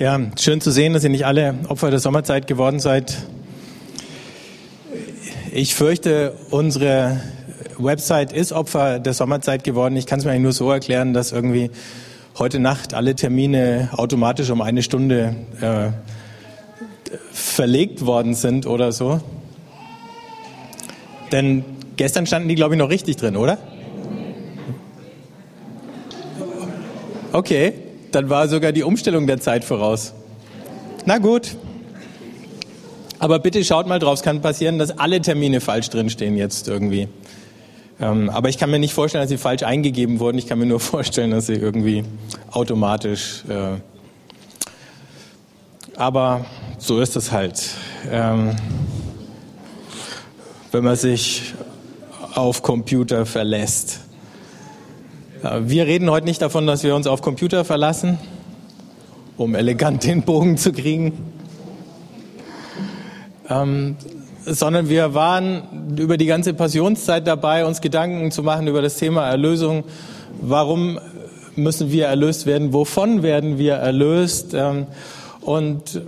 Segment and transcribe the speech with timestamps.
[0.00, 3.18] Ja, schön zu sehen, dass ihr nicht alle Opfer der Sommerzeit geworden seid.
[5.52, 7.20] Ich fürchte, unsere
[7.76, 9.94] Website ist Opfer der Sommerzeit geworden.
[9.96, 11.70] Ich kann es mir eigentlich nur so erklären, dass irgendwie
[12.38, 15.90] heute Nacht alle Termine automatisch um eine Stunde äh,
[17.30, 19.20] verlegt worden sind oder so.
[21.30, 21.62] Denn
[21.98, 23.58] gestern standen die, glaube ich, noch richtig drin, oder?
[27.32, 27.89] Okay.
[28.12, 30.12] Dann war sogar die Umstellung der Zeit voraus.
[31.06, 31.56] Na gut.
[33.18, 34.14] Aber bitte schaut mal drauf.
[34.14, 37.08] Es kann passieren, dass alle Termine falsch drinstehen jetzt irgendwie.
[38.00, 40.38] Ähm, aber ich kann mir nicht vorstellen, dass sie falsch eingegeben wurden.
[40.38, 42.04] Ich kann mir nur vorstellen, dass sie irgendwie
[42.50, 43.44] automatisch.
[43.48, 43.76] Äh
[45.96, 46.46] aber
[46.78, 47.62] so ist es halt.
[48.10, 48.56] Ähm,
[50.72, 51.54] wenn man sich
[52.34, 54.00] auf Computer verlässt.
[55.42, 58.18] Wir reden heute nicht davon, dass wir uns auf Computer verlassen,
[59.38, 61.14] um elegant den Bogen zu kriegen,
[63.48, 63.96] ähm,
[64.44, 69.26] sondern wir waren über die ganze Passionszeit dabei, uns Gedanken zu machen über das Thema
[69.28, 69.84] Erlösung.
[70.42, 71.00] Warum
[71.56, 72.74] müssen wir erlöst werden?
[72.74, 74.52] Wovon werden wir erlöst?
[74.52, 74.88] Ähm,
[75.40, 76.02] und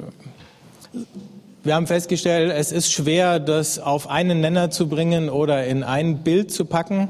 [1.64, 6.18] wir haben festgestellt, es ist schwer, das auf einen Nenner zu bringen oder in ein
[6.18, 7.08] Bild zu packen.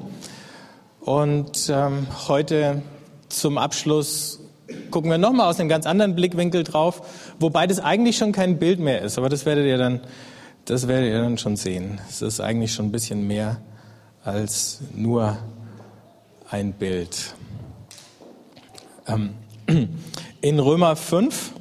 [1.04, 2.80] Und ähm, heute
[3.28, 4.38] zum Abschluss
[4.92, 7.02] gucken wir nochmal aus einem ganz anderen Blickwinkel drauf,
[7.40, 10.00] wobei das eigentlich schon kein Bild mehr ist, aber das werdet ihr dann,
[10.64, 12.00] das werdet ihr dann schon sehen.
[12.08, 13.60] Es ist eigentlich schon ein bisschen mehr
[14.22, 15.38] als nur
[16.48, 17.34] ein Bild.
[19.08, 19.34] Ähm,
[20.40, 21.52] in Römer 5,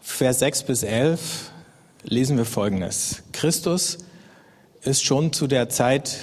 [0.00, 1.50] Vers 6 bis 11
[2.04, 3.24] lesen wir Folgendes.
[3.32, 3.98] Christus
[4.82, 6.16] ist schon zu der Zeit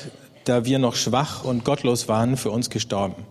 [0.45, 3.25] da wir noch schwach und gottlos waren, für uns gestorben.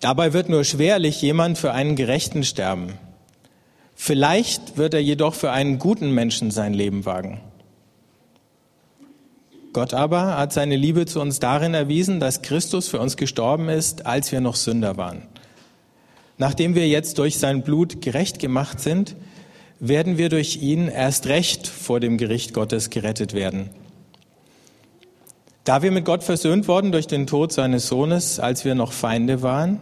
[0.00, 2.94] Dabei wird nur schwerlich jemand für einen Gerechten sterben.
[3.94, 7.40] Vielleicht wird er jedoch für einen guten Menschen sein Leben wagen.
[9.72, 14.06] Gott aber hat seine Liebe zu uns darin erwiesen, dass Christus für uns gestorben ist,
[14.06, 15.22] als wir noch Sünder waren.
[16.38, 19.14] Nachdem wir jetzt durch sein Blut gerecht gemacht sind,
[19.78, 23.70] werden wir durch ihn erst recht vor dem Gericht Gottes gerettet werden.
[25.64, 29.42] Da wir mit Gott versöhnt worden durch den Tod seines Sohnes, als wir noch Feinde
[29.42, 29.80] waren,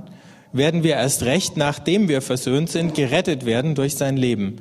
[0.52, 4.56] werden wir erst recht, nachdem wir versöhnt sind, gerettet werden durch sein Leben.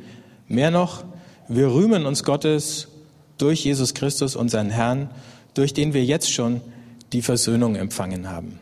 [0.48, 1.04] Mehr noch,
[1.48, 2.90] wir rühmen uns Gottes
[3.38, 5.10] durch Jesus Christus, unseren Herrn,
[5.54, 6.62] durch den wir jetzt schon
[7.14, 8.60] die Versöhnung empfangen haben.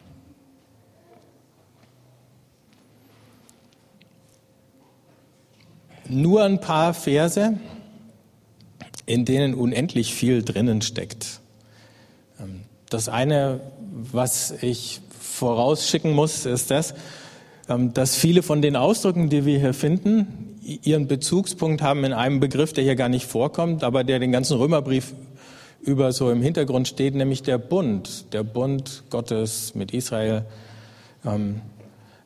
[6.08, 7.58] Nur ein paar Verse,
[9.08, 11.42] in denen unendlich viel drinnen steckt.
[12.90, 16.94] Das eine, was ich vorausschicken muss, ist das,
[17.68, 22.40] ähm, dass viele von den Ausdrücken, die wir hier finden, ihren Bezugspunkt haben in einem
[22.40, 25.13] Begriff, der hier gar nicht vorkommt, aber der den ganzen Römerbrief
[25.81, 30.46] über so im Hintergrund steht, nämlich der Bund, der Bund Gottes mit Israel,
[31.23, 31.62] ähm,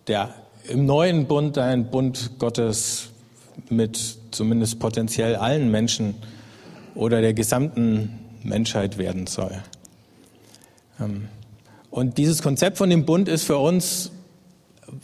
[0.07, 0.33] der
[0.69, 3.09] im neuen Bund ein Bund Gottes
[3.69, 6.15] mit zumindest potenziell allen Menschen
[6.95, 9.61] oder der gesamten Menschheit werden soll.
[10.99, 11.27] Ähm,
[11.89, 14.11] und dieses Konzept von dem Bund ist für uns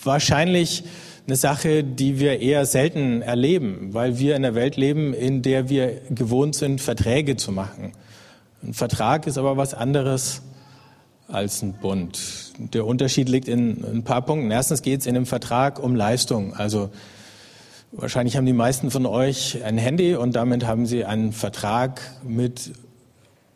[0.03, 0.83] wahrscheinlich
[1.27, 5.69] eine Sache, die wir eher selten erleben, weil wir in einer Welt leben, in der
[5.69, 7.93] wir gewohnt sind, Verträge zu machen.
[8.63, 10.41] Ein Vertrag ist aber was anderes
[11.27, 12.19] als ein Bund.
[12.73, 14.51] Der Unterschied liegt in ein paar Punkten.
[14.51, 16.53] Erstens geht es in einem Vertrag um Leistung.
[16.53, 16.91] Also
[17.91, 22.71] wahrscheinlich haben die meisten von euch ein Handy und damit haben sie einen Vertrag mit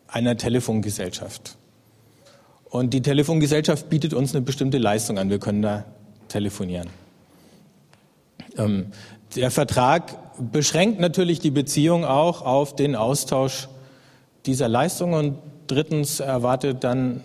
[0.08, 1.56] einer Telefongesellschaft.
[2.70, 5.28] Und die Telefongesellschaft bietet uns eine bestimmte Leistung an.
[5.28, 5.84] Wir können da
[6.28, 6.88] telefonieren.
[8.56, 8.86] Ähm,
[9.34, 10.16] der Vertrag
[10.52, 13.68] beschränkt natürlich die Beziehung auch auf den Austausch
[14.46, 15.12] dieser Leistung.
[15.12, 17.22] Und drittens erwartet dann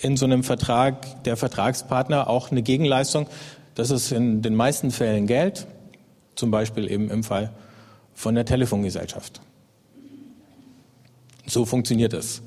[0.00, 3.26] in so einem Vertrag der Vertragspartner auch eine Gegenleistung.
[3.74, 5.66] Das ist in den meisten Fällen Geld,
[6.36, 7.52] zum Beispiel eben im Fall
[8.14, 9.40] von der Telefongesellschaft.
[11.46, 12.42] So funktioniert es.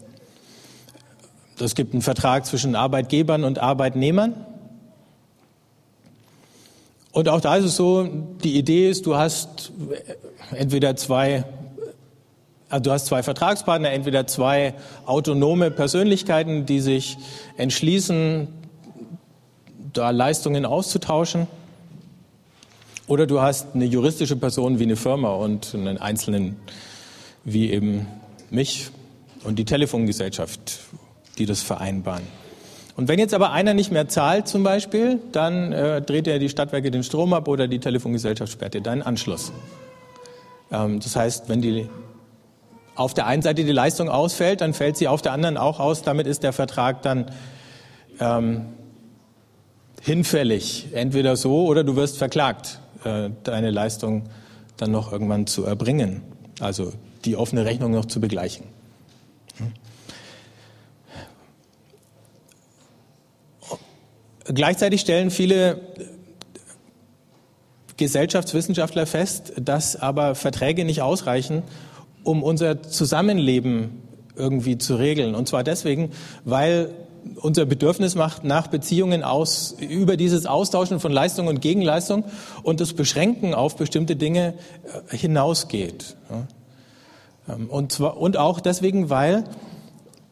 [1.60, 4.36] Es gibt einen Vertrag zwischen Arbeitgebern und Arbeitnehmern.
[7.12, 8.08] Und auch da ist es so,
[8.44, 9.72] die Idee ist, du hast
[10.52, 11.46] entweder zwei,
[12.70, 14.76] also du hast zwei Vertragspartner, entweder zwei
[15.08, 17.18] autonome Persönlichkeiten, die sich
[17.58, 18.48] entschließen,
[19.94, 21.48] da Leistungen auszutauschen.
[23.08, 26.58] Oder du hast eine juristische Person wie eine Firma und einen Einzelnen
[27.44, 28.06] wie eben
[28.52, 28.90] mich
[29.44, 30.82] und die Telefongesellschaft
[31.38, 32.24] die das vereinbaren.
[32.96, 36.50] Und wenn jetzt aber einer nicht mehr zahlt zum Beispiel, dann äh, dreht er die
[36.50, 39.52] Stadtwerke den Strom ab oder die Telefongesellschaft sperrt dir deinen Anschluss.
[40.72, 41.88] Ähm, das heißt, wenn die
[42.96, 46.02] auf der einen Seite die Leistung ausfällt, dann fällt sie auf der anderen auch aus.
[46.02, 47.26] Damit ist der Vertrag dann
[48.20, 48.66] ähm,
[50.02, 50.88] hinfällig.
[50.94, 54.24] Entweder so oder du wirst verklagt, äh, deine Leistung
[54.78, 56.22] dann noch irgendwann zu erbringen.
[56.60, 56.94] Also
[57.26, 58.66] die offene Rechnung noch zu begleichen.
[64.54, 65.80] Gleichzeitig stellen viele
[67.98, 71.64] Gesellschaftswissenschaftler fest, dass aber Verträge nicht ausreichen,
[72.24, 74.02] um unser Zusammenleben
[74.36, 75.36] irgendwie zu regeln.
[75.36, 76.12] Und zwar deswegen,
[76.46, 76.92] weil
[77.36, 82.24] unser Bedürfnis macht nach Beziehungen aus, über dieses Austauschen von Leistung und Gegenleistung
[82.64, 84.54] und das Beschränken auf bestimmte Dinge
[85.12, 86.16] äh, hinausgeht.
[87.50, 89.44] Ähm, und, zwar, und auch deswegen, weil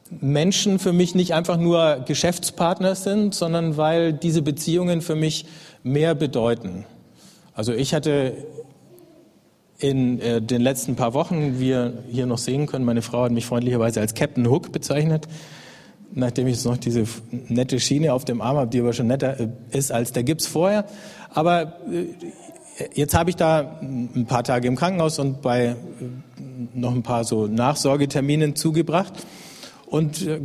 [0.09, 5.45] Menschen für mich nicht einfach nur Geschäftspartner sind, sondern weil diese Beziehungen für mich
[5.83, 6.85] mehr bedeuten.
[7.53, 8.33] Also ich hatte
[9.79, 13.31] in äh, den letzten paar Wochen, wie wir hier noch sehen können, meine Frau hat
[13.31, 15.27] mich freundlicherweise als Captain Hook bezeichnet,
[16.13, 19.39] nachdem ich jetzt noch diese nette Schiene auf dem Arm habe, die aber schon netter
[19.39, 20.85] äh, ist als der Gips vorher.
[21.33, 22.05] Aber äh,
[22.93, 25.75] jetzt habe ich da ein paar Tage im Krankenhaus und bei
[26.73, 29.13] noch ein paar so Nachsorgeterminen zugebracht.
[29.95, 30.41] Und äh,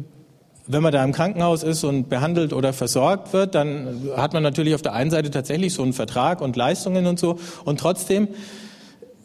[0.69, 4.77] wenn man da im Krankenhaus ist und behandelt oder versorgt wird, dann hat man natürlich
[4.77, 7.37] auf der einen Seite tatsächlich so einen Vertrag und Leistungen und so.
[7.65, 8.29] Und trotzdem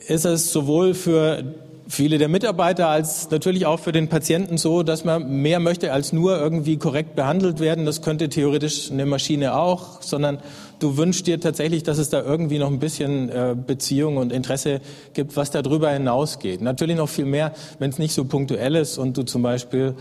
[0.07, 1.43] ist es sowohl für
[1.87, 6.13] viele der Mitarbeiter als natürlich auch für den Patienten so, dass man mehr möchte als
[6.13, 7.85] nur irgendwie korrekt behandelt werden.
[7.85, 10.39] Das könnte theoretisch eine Maschine auch, sondern
[10.79, 14.81] du wünschst dir tatsächlich, dass es da irgendwie noch ein bisschen äh, Beziehung und Interesse
[15.13, 16.61] gibt, was darüber hinausgeht.
[16.61, 19.95] Natürlich noch viel mehr, wenn es nicht so punktuell ist und du zum Beispiel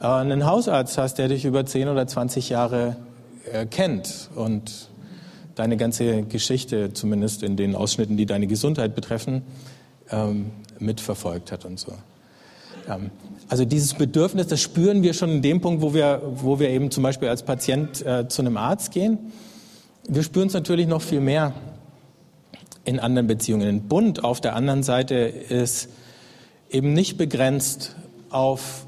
[0.00, 2.96] äh, einen Hausarzt hast, der dich über 10 oder 20 Jahre
[3.50, 4.88] äh, kennt und
[5.54, 9.42] deine ganze Geschichte, zumindest in den Ausschnitten, die deine Gesundheit betreffen,
[10.10, 11.92] ähm, mitverfolgt hat und so.
[12.88, 13.10] Ähm,
[13.48, 16.90] also dieses Bedürfnis, das spüren wir schon in dem Punkt, wo wir, wo wir eben
[16.90, 19.18] zum Beispiel als Patient äh, zu einem Arzt gehen.
[20.08, 21.52] Wir spüren es natürlich noch viel mehr
[22.84, 23.82] in anderen Beziehungen.
[23.82, 25.88] Bund auf der anderen Seite ist
[26.70, 27.96] eben nicht begrenzt
[28.30, 28.86] auf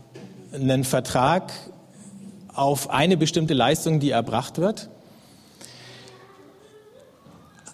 [0.52, 1.52] einen Vertrag,
[2.54, 4.90] auf eine bestimmte Leistung, die erbracht wird,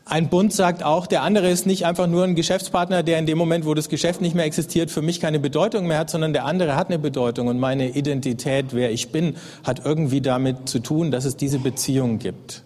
[0.08, 3.36] ein Bund sagt auch, der andere ist nicht einfach nur ein Geschäftspartner, der in dem
[3.36, 6.46] Moment, wo das Geschäft nicht mehr existiert, für mich keine Bedeutung mehr hat, sondern der
[6.46, 11.10] andere hat eine Bedeutung und meine Identität, wer ich bin, hat irgendwie damit zu tun,
[11.10, 12.64] dass es diese Beziehung gibt.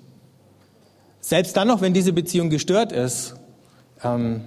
[1.21, 3.35] Selbst dann noch, wenn diese Beziehung gestört ist,
[4.05, 4.43] ähm,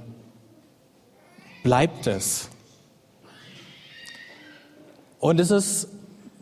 [1.64, 2.50] bleibt es.
[5.20, 5.90] Und es ist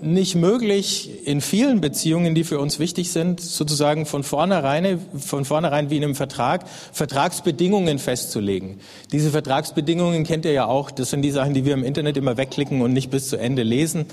[0.03, 5.89] nicht möglich, in vielen Beziehungen, die für uns wichtig sind, sozusagen von vornherein, von vornherein
[5.89, 8.79] wie in einem Vertrag, Vertragsbedingungen festzulegen.
[9.11, 10.91] Diese Vertragsbedingungen kennt ihr ja auch.
[10.91, 13.63] Das sind die Sachen, die wir im Internet immer wegklicken und nicht bis zu Ende
[13.63, 14.05] lesen,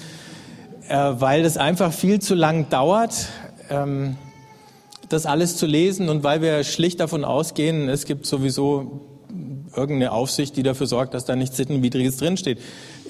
[0.89, 3.27] äh, weil das einfach viel zu lang dauert,
[3.69, 4.17] ähm,
[5.09, 9.01] das alles zu lesen und weil wir schlicht davon ausgehen, es gibt sowieso
[9.75, 12.59] irgendeine Aufsicht, die dafür sorgt, dass da nichts Sittenwidriges drinsteht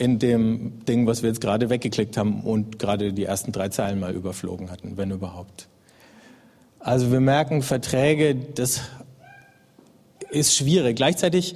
[0.00, 4.00] in dem Ding, was wir jetzt gerade weggeklickt haben und gerade die ersten drei Zeilen
[4.00, 5.68] mal überflogen hatten, wenn überhaupt.
[6.78, 8.80] Also wir merken, Verträge, das
[10.30, 10.96] ist schwierig.
[10.96, 11.54] Gleichzeitig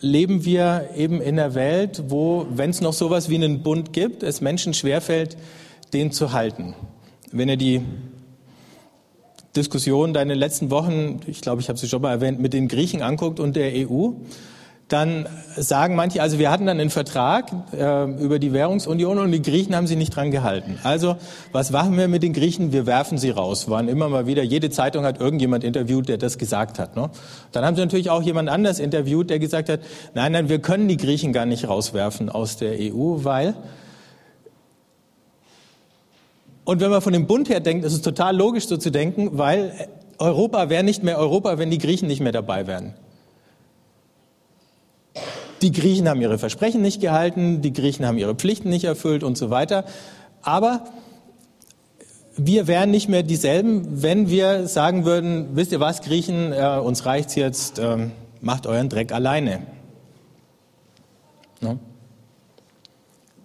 [0.00, 4.22] leben wir eben in einer Welt, wo, wenn es noch sowas wie einen Bund gibt,
[4.22, 5.36] es Menschen schwerfällt,
[5.92, 6.74] den zu halten.
[7.30, 7.82] Wenn ihr die
[9.54, 13.02] Diskussion deine letzten Wochen, ich glaube, ich habe sie schon mal erwähnt, mit den Griechen
[13.02, 14.12] anguckt und der EU,
[14.92, 19.42] dann sagen manche, also wir hatten dann einen Vertrag äh, über die Währungsunion und die
[19.42, 20.78] Griechen haben sich nicht dran gehalten.
[20.82, 21.16] Also
[21.52, 22.72] was machen wir mit den Griechen?
[22.72, 23.68] Wir werfen sie raus.
[23.68, 26.96] Waren immer mal wieder, jede Zeitung hat irgendjemand interviewt, der das gesagt hat.
[26.96, 27.10] Ne?
[27.52, 29.80] Dann haben sie natürlich auch jemand anders interviewt, der gesagt hat,
[30.14, 33.54] nein, nein, wir können die Griechen gar nicht rauswerfen aus der EU, weil
[36.64, 39.30] und wenn man von dem Bund her denkt, ist es total logisch so zu denken,
[39.32, 42.94] weil Europa wäre nicht mehr Europa, wenn die Griechen nicht mehr dabei wären.
[45.62, 49.38] Die Griechen haben ihre Versprechen nicht gehalten, die Griechen haben ihre Pflichten nicht erfüllt und
[49.38, 49.84] so weiter.
[50.42, 50.84] Aber
[52.36, 57.06] wir wären nicht mehr dieselben, wenn wir sagen würden, wisst ihr was, Griechen, äh, uns
[57.06, 58.08] reicht's jetzt, äh,
[58.40, 59.60] macht euren Dreck alleine.
[61.60, 61.78] No?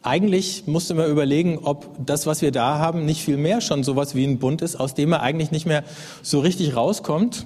[0.02, 4.16] Eigentlich musste man überlegen, ob das, was wir da haben, nicht viel mehr schon sowas
[4.16, 5.84] wie ein Bund ist, aus dem man eigentlich nicht mehr
[6.24, 7.46] so richtig rauskommt.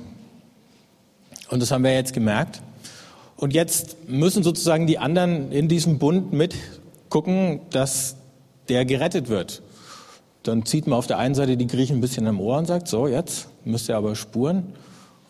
[1.50, 2.62] Und das haben wir jetzt gemerkt.
[3.42, 8.16] Und jetzt müssen sozusagen die anderen in diesem Bund mitgucken, dass
[8.70, 9.64] der gerettet wird.
[10.44, 12.88] dann zieht man auf der einen Seite die Griechen ein bisschen am Ohr und sagt,
[12.88, 14.74] so jetzt müsst ihr aber spuren.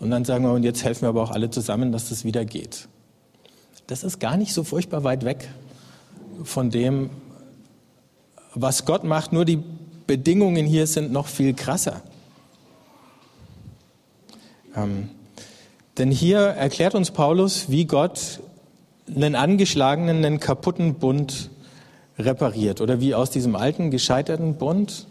[0.01, 2.43] Und dann sagen wir, und jetzt helfen wir aber auch alle zusammen, dass das wieder
[2.43, 2.89] geht.
[3.87, 5.49] Das ist gar nicht so furchtbar weit weg
[6.43, 7.11] von dem,
[8.53, 9.63] was Gott macht, nur die
[10.05, 12.01] Bedingungen hier sind noch viel krasser.
[14.75, 15.09] Ähm,
[16.01, 18.39] denn hier erklärt uns Paulus, wie Gott
[19.07, 21.51] einen angeschlagenen, einen kaputten Bund
[22.17, 25.05] repariert oder wie aus diesem alten, gescheiterten Bund,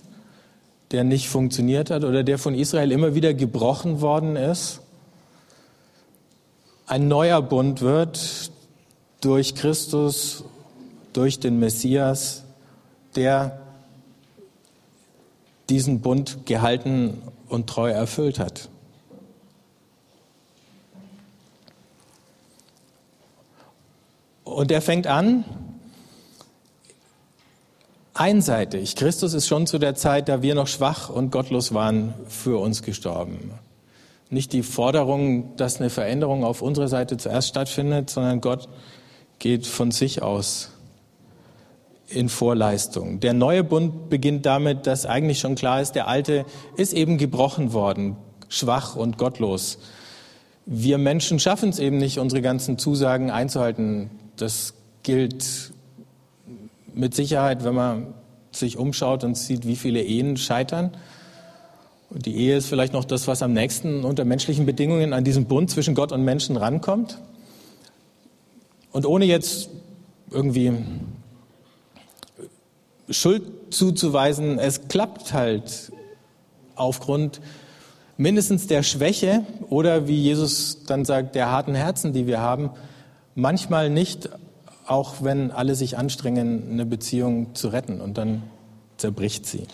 [0.90, 4.80] der nicht funktioniert hat oder der von Israel immer wieder gebrochen worden ist,
[6.88, 8.50] ein neuer Bund wird
[9.20, 10.42] durch Christus,
[11.12, 12.42] durch den Messias,
[13.14, 13.60] der
[15.68, 18.68] diesen Bund gehalten und treu erfüllt hat.
[24.50, 25.44] Und er fängt an,
[28.14, 28.96] einseitig.
[28.96, 32.82] Christus ist schon zu der Zeit, da wir noch schwach und gottlos waren, für uns
[32.82, 33.52] gestorben.
[34.28, 38.68] Nicht die Forderung, dass eine Veränderung auf unserer Seite zuerst stattfindet, sondern Gott
[39.38, 40.70] geht von sich aus
[42.08, 43.20] in Vorleistung.
[43.20, 46.44] Der neue Bund beginnt damit, dass eigentlich schon klar ist, der alte
[46.76, 48.16] ist eben gebrochen worden,
[48.48, 49.78] schwach und gottlos.
[50.66, 54.10] Wir Menschen schaffen es eben nicht, unsere ganzen Zusagen einzuhalten.
[54.40, 55.72] Das gilt
[56.94, 58.14] mit Sicherheit, wenn man
[58.52, 60.92] sich umschaut und sieht, wie viele Ehen scheitern.
[62.08, 65.44] Und die Ehe ist vielleicht noch das, was am nächsten unter menschlichen Bedingungen an diesen
[65.44, 67.18] Bund zwischen Gott und Menschen rankommt.
[68.92, 69.68] Und ohne jetzt
[70.30, 70.72] irgendwie
[73.10, 75.92] Schuld zuzuweisen, es klappt halt
[76.76, 77.42] aufgrund
[78.16, 82.70] mindestens der Schwäche oder wie Jesus dann sagt, der harten Herzen, die wir haben,
[83.34, 84.28] manchmal nicht,
[84.86, 88.42] auch wenn alle sich anstrengen, eine Beziehung zu retten und dann
[88.96, 89.66] zerbricht sie.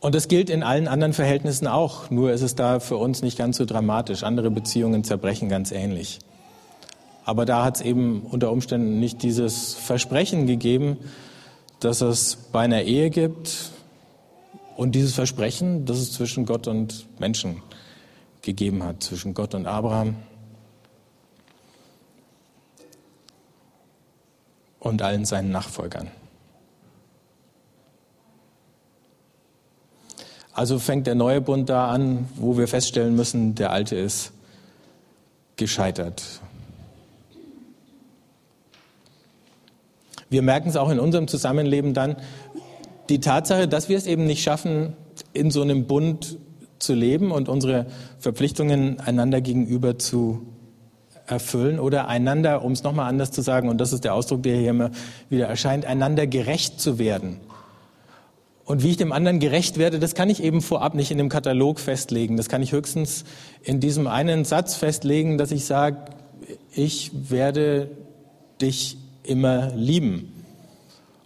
[0.00, 3.36] Und das gilt in allen anderen Verhältnissen auch, nur ist es da für uns nicht
[3.36, 4.22] ganz so dramatisch.
[4.22, 6.20] Andere Beziehungen zerbrechen ganz ähnlich.
[7.24, 10.98] Aber da hat es eben unter Umständen nicht dieses Versprechen gegeben,
[11.80, 13.72] dass es bei einer Ehe gibt
[14.76, 17.62] und dieses Versprechen, das es zwischen Gott und Menschen
[18.48, 20.16] gegeben hat, zwischen Gott und Abraham
[24.80, 26.10] und allen seinen Nachfolgern.
[30.54, 34.32] Also fängt der neue Bund da an, wo wir feststellen müssen, der alte ist
[35.56, 36.22] gescheitert.
[40.30, 42.16] Wir merken es auch in unserem Zusammenleben dann,
[43.10, 44.94] die Tatsache, dass wir es eben nicht schaffen,
[45.34, 46.38] in so einem Bund
[46.78, 47.86] zu leben und unsere
[48.18, 50.42] Verpflichtungen einander gegenüber zu
[51.26, 54.56] erfüllen oder einander, um es nochmal anders zu sagen, und das ist der Ausdruck, der
[54.56, 54.90] hier immer
[55.28, 57.38] wieder erscheint, einander gerecht zu werden.
[58.64, 61.30] Und wie ich dem anderen gerecht werde, das kann ich eben vorab nicht in dem
[61.30, 62.36] Katalog festlegen.
[62.36, 63.24] Das kann ich höchstens
[63.62, 65.96] in diesem einen Satz festlegen, dass ich sage,
[66.74, 67.90] ich werde
[68.60, 70.34] dich immer lieben.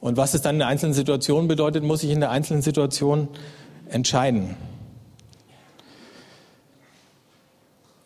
[0.00, 3.28] Und was es dann in der einzelnen Situation bedeutet, muss ich in der einzelnen Situation
[3.88, 4.56] entscheiden.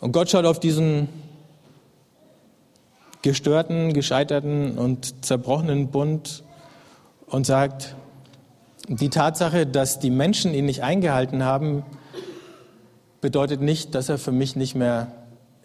[0.00, 1.08] Und Gott schaut auf diesen
[3.22, 6.44] gestörten, gescheiterten und zerbrochenen Bund
[7.26, 7.96] und sagt,
[8.88, 11.82] die Tatsache, dass die Menschen ihn nicht eingehalten haben,
[13.20, 15.10] bedeutet nicht, dass er für mich nicht mehr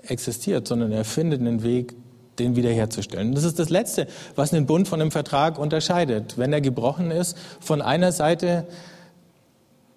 [0.01, 1.93] existiert, sondern er findet einen Weg,
[2.39, 3.35] den wiederherzustellen.
[3.35, 6.38] Das ist das Letzte, was einen Bund von einem Vertrag unterscheidet.
[6.38, 8.65] Wenn er gebrochen ist von einer Seite,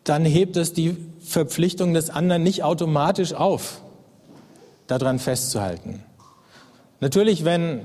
[0.02, 3.80] dann hebt es die Verpflichtung des anderen nicht automatisch auf,
[4.86, 6.02] daran festzuhalten.
[7.00, 7.80] Natürlich, wenn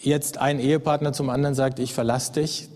[0.00, 2.68] jetzt ein Ehepartner zum anderen sagt, ich verlasse dich,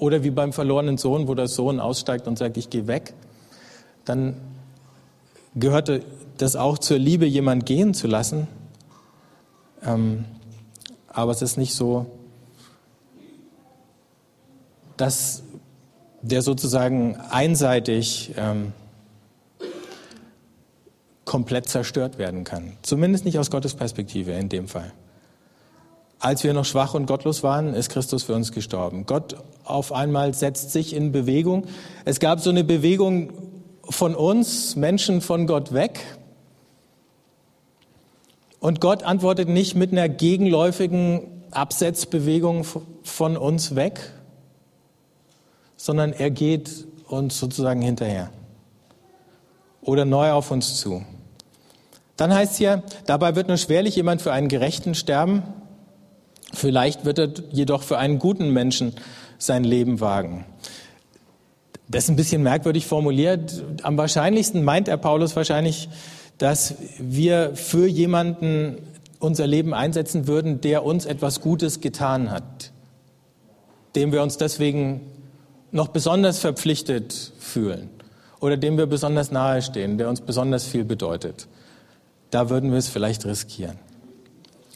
[0.00, 3.12] oder wie beim verlorenen Sohn, wo der Sohn aussteigt und sagt, ich gehe weg,
[4.06, 4.34] dann
[5.54, 6.02] gehörte
[6.38, 8.48] das auch zur Liebe, jemand gehen zu lassen.
[9.84, 10.24] Ähm,
[11.06, 12.06] aber es ist nicht so,
[14.96, 15.42] dass
[16.22, 18.72] der sozusagen einseitig ähm,
[21.30, 22.72] komplett zerstört werden kann.
[22.82, 24.92] Zumindest nicht aus Gottes Perspektive in dem Fall.
[26.18, 29.06] Als wir noch schwach und gottlos waren, ist Christus für uns gestorben.
[29.06, 31.68] Gott auf einmal setzt sich in Bewegung.
[32.04, 33.32] Es gab so eine Bewegung
[33.88, 36.00] von uns, Menschen von Gott weg.
[38.58, 42.66] Und Gott antwortet nicht mit einer gegenläufigen Absetzbewegung
[43.04, 44.00] von uns weg,
[45.76, 48.30] sondern er geht uns sozusagen hinterher
[49.80, 51.04] oder neu auf uns zu.
[52.20, 55.42] Dann heißt es hier, dabei wird nur schwerlich jemand für einen Gerechten sterben,
[56.52, 58.94] Vielleicht wird er jedoch für einen guten Menschen
[59.38, 60.44] sein Leben wagen.
[61.88, 63.62] Das ist ein bisschen merkwürdig formuliert.
[63.82, 65.88] Am wahrscheinlichsten meint er Paulus wahrscheinlich,
[66.38, 68.78] dass wir für jemanden
[69.18, 72.72] unser Leben einsetzen würden, der uns etwas Gutes getan hat,
[73.94, 75.02] dem wir uns deswegen
[75.72, 77.90] noch besonders verpflichtet fühlen
[78.40, 81.48] oder dem wir besonders nahe stehen, der uns besonders viel bedeutet.
[82.30, 83.78] Da würden wir es vielleicht riskieren.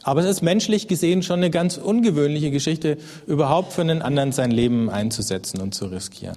[0.03, 4.51] Aber es ist menschlich gesehen schon eine ganz ungewöhnliche Geschichte, überhaupt für einen anderen sein
[4.51, 6.37] Leben einzusetzen und zu riskieren.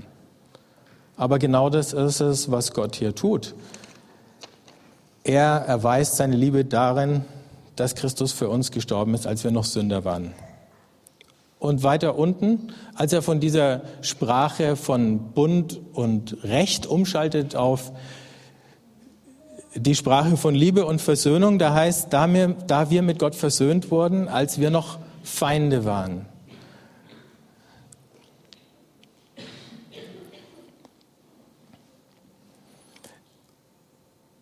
[1.17, 3.55] Aber genau das ist es, was Gott hier tut.
[5.24, 7.25] Er erweist seine Liebe darin,
[7.75, 10.33] dass Christus für uns gestorben ist, als wir noch Sünder waren.
[11.59, 17.91] Und weiter unten, als er von dieser Sprache von Bund und Recht umschaltet auf
[19.77, 23.91] die Sprache von Liebe und Versöhnung, da heißt, da wir, da wir mit Gott versöhnt
[23.91, 26.25] wurden, als wir noch Feinde waren.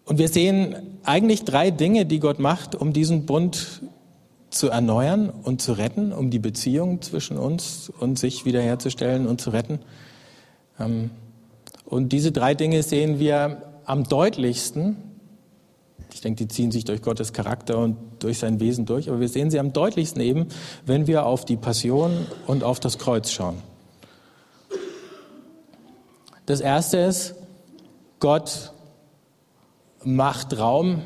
[0.05, 3.81] Und wir sehen eigentlich drei Dinge, die Gott macht, um diesen Bund
[4.49, 9.49] zu erneuern und zu retten, um die Beziehung zwischen uns und sich wiederherzustellen und zu
[9.49, 9.79] retten.
[10.79, 11.09] Ähm,
[11.85, 15.14] und diese drei Dinge sehen wir am deutlichsten.
[16.15, 19.27] Ich denke, die ziehen sich durch Gottes Charakter und durch sein Wesen durch, aber wir
[19.27, 20.47] sehen sie am deutlichsten eben,
[20.85, 23.57] wenn wir auf die Passion und auf das Kreuz schauen.
[26.45, 27.35] Das erste ist,
[28.21, 28.71] Gott
[30.05, 31.01] macht Raum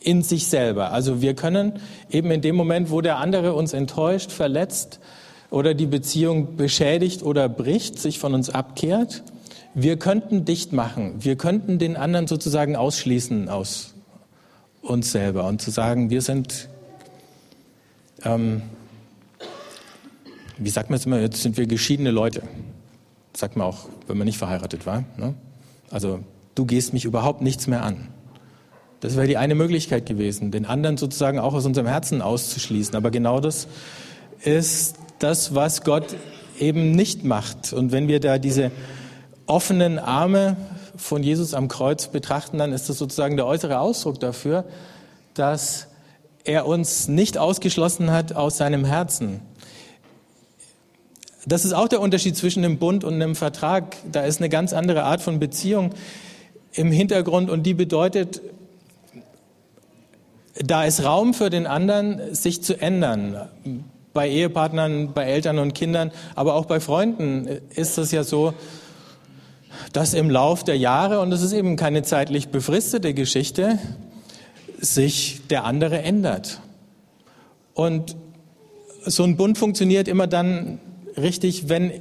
[0.00, 0.92] in sich selber.
[0.92, 5.00] Also wir können eben in dem Moment, wo der andere uns enttäuscht, verletzt
[5.48, 9.22] oder die Beziehung beschädigt oder bricht, sich von uns abkehrt,
[9.74, 11.14] wir könnten dicht machen.
[11.18, 13.94] Wir könnten den anderen sozusagen ausschließen aus
[14.82, 16.68] uns selber und zu sagen, wir sind,
[18.24, 18.62] ähm,
[20.58, 22.42] wie sagt man es immer, jetzt sind wir geschiedene Leute.
[23.32, 25.04] Das sagt man auch, wenn man nicht verheiratet war.
[25.16, 25.34] Ne?
[25.90, 26.20] Also
[26.54, 28.08] du gehst mich überhaupt nichts mehr an.
[29.00, 32.94] Das wäre die eine Möglichkeit gewesen, den anderen sozusagen auch aus unserem Herzen auszuschließen.
[32.94, 33.66] Aber genau das
[34.44, 36.14] ist das, was Gott
[36.58, 37.72] eben nicht macht.
[37.72, 38.70] Und wenn wir da diese
[39.52, 40.56] offenen Arme
[40.96, 44.64] von Jesus am Kreuz betrachten, dann ist das sozusagen der äußere Ausdruck dafür,
[45.34, 45.88] dass
[46.44, 49.42] er uns nicht ausgeschlossen hat aus seinem Herzen.
[51.44, 53.96] Das ist auch der Unterschied zwischen einem Bund und einem Vertrag.
[54.10, 55.92] Da ist eine ganz andere Art von Beziehung
[56.72, 58.40] im Hintergrund und die bedeutet,
[60.54, 63.48] da ist Raum für den anderen, sich zu ändern.
[64.14, 68.54] Bei Ehepartnern, bei Eltern und Kindern, aber auch bei Freunden ist es ja so,
[69.92, 73.78] dass im Lauf der Jahre, und das ist eben keine zeitlich befristete Geschichte,
[74.78, 76.60] sich der andere ändert.
[77.74, 78.16] Und
[79.04, 80.78] so ein Bund funktioniert immer dann
[81.16, 81.92] richtig, wenn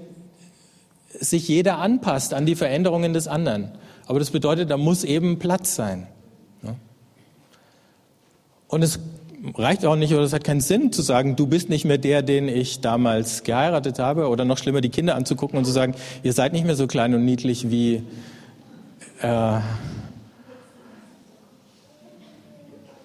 [1.20, 3.72] sich jeder anpasst an die Veränderungen des anderen.
[4.08, 6.08] Aber das bedeutet, da muss eben Platz sein.
[8.68, 9.00] Und es
[9.56, 12.21] reicht auch nicht oder es hat keinen Sinn zu sagen, du bist nicht mehr der,
[12.21, 16.34] den ich damals geheiratet habe oder noch schlimmer die Kinder anzugucken und zu sagen, ihr
[16.34, 18.04] seid nicht mehr so klein und niedlich wie
[19.21, 19.60] äh,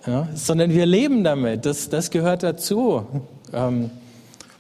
[0.07, 1.66] ja, sondern wir leben damit.
[1.66, 3.07] Das, das gehört dazu.
[3.53, 3.90] Ähm,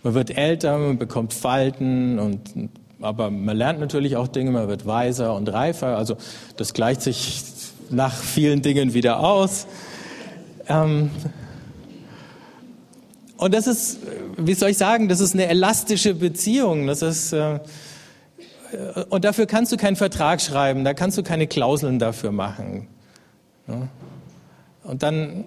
[0.02, 4.86] man wird älter, man bekommt Falten und aber man lernt natürlich auch Dinge, man wird
[4.86, 5.98] weiser und reifer.
[5.98, 6.16] Also
[6.56, 7.42] das gleicht sich
[7.90, 9.66] nach vielen Dingen wieder aus.
[10.68, 11.10] Ähm
[13.36, 13.98] und das ist,
[14.36, 16.86] wie soll ich sagen, das ist eine elastische Beziehung.
[16.86, 17.60] Das ist äh
[19.10, 22.88] und dafür kannst du keinen Vertrag schreiben, da kannst du keine Klauseln dafür machen.
[24.82, 25.44] Und dann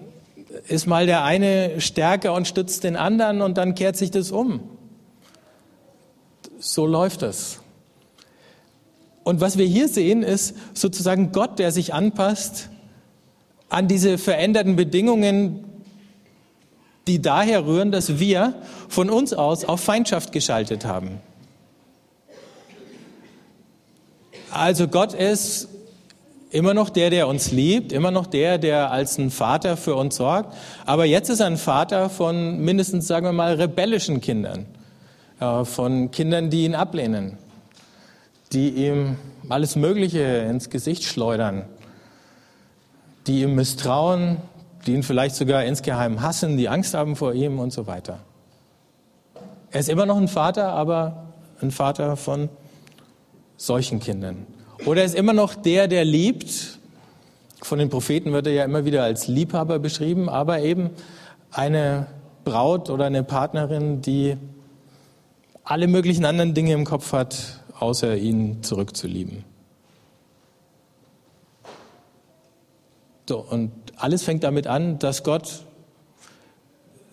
[0.68, 4.60] ist mal der eine stärker und stützt den anderen und dann kehrt sich das um.
[6.58, 7.60] So läuft es.
[9.22, 12.70] Und was wir hier sehen, ist sozusagen Gott, der sich anpasst
[13.68, 15.64] an diese veränderten Bedingungen,
[17.10, 18.54] die daher rühren, dass wir
[18.88, 21.20] von uns aus auf Feindschaft geschaltet haben.
[24.52, 25.68] Also Gott ist
[26.50, 30.16] immer noch der, der uns liebt, immer noch der, der als ein Vater für uns
[30.16, 30.54] sorgt.
[30.86, 34.66] Aber jetzt ist er ein Vater von mindestens, sagen wir mal, rebellischen Kindern
[35.64, 37.38] von Kindern, die ihn ablehnen,
[38.52, 39.16] die ihm
[39.48, 41.64] alles Mögliche ins Gesicht schleudern,
[43.26, 44.36] die ihm misstrauen,
[44.86, 48.20] die ihn vielleicht sogar insgeheim hassen, die Angst haben vor ihm und so weiter.
[49.70, 51.26] Er ist immer noch ein Vater, aber
[51.60, 52.48] ein Vater von
[53.56, 54.46] solchen Kindern.
[54.86, 56.78] Oder er ist immer noch der, der liebt.
[57.62, 60.90] Von den Propheten wird er ja immer wieder als Liebhaber beschrieben, aber eben
[61.52, 62.06] eine
[62.44, 64.36] Braut oder eine Partnerin, die
[65.62, 69.44] alle möglichen anderen Dinge im Kopf hat, außer ihn zurückzulieben.
[73.28, 75.62] So, und alles fängt damit an, dass Gott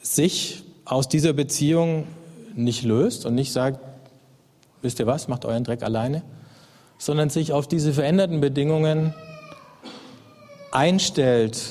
[0.02, 2.08] sich aus dieser Beziehung
[2.56, 3.80] nicht löst und nicht sagt,
[4.82, 6.24] wisst ihr was, macht euren Dreck alleine,
[6.98, 9.14] sondern sich auf diese veränderten Bedingungen
[10.72, 11.62] einstellt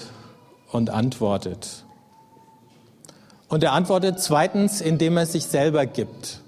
[0.71, 1.85] und antwortet.
[3.49, 6.41] Und er antwortet zweitens, indem er sich selber gibt.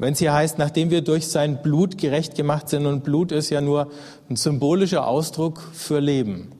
[0.00, 3.50] Wenn es hier heißt, nachdem wir durch sein Blut gerecht gemacht sind, und Blut ist
[3.50, 3.90] ja nur
[4.30, 6.52] ein symbolischer Ausdruck für Leben.